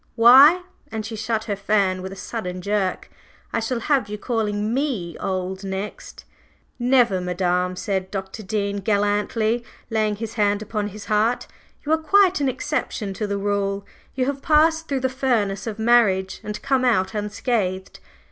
Why," 0.15 0.63
and 0.91 1.05
she 1.05 1.15
shut 1.15 1.43
her 1.43 1.55
fan 1.55 2.01
with 2.01 2.11
a 2.11 2.15
sudden 2.15 2.63
jerk, 2.63 3.11
"I 3.53 3.59
shall 3.59 3.81
have 3.81 4.09
you 4.09 4.17
calling 4.17 4.73
me 4.73 5.15
old 5.19 5.63
next." 5.63 6.25
"Never, 6.79 7.21
madam!" 7.21 7.75
said 7.75 8.09
Dr. 8.09 8.41
Dean 8.41 8.77
gallantly 8.77 9.63
laying 9.91 10.15
his 10.15 10.33
hand 10.33 10.63
upon 10.63 10.87
his 10.87 11.05
heart. 11.05 11.45
"You 11.85 11.91
are 11.91 11.99
quite 11.99 12.41
an 12.41 12.49
exception 12.49 13.13
to 13.13 13.27
the 13.27 13.37
rule. 13.37 13.85
You 14.15 14.25
have 14.25 14.41
passed 14.41 14.87
through 14.87 15.01
the 15.01 15.07
furnace 15.07 15.67
of 15.67 15.77
marriage 15.77 16.39
and 16.43 16.59
come 16.63 16.83
out 16.83 17.13
unscathed. 17.13 17.99